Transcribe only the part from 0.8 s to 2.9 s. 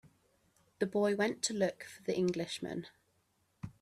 boy went to look for the Englishman.